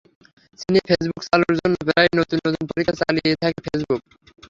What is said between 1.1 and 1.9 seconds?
চালুর জন্য